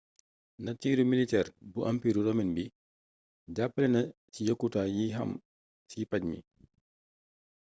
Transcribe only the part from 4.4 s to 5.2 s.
yokkute yi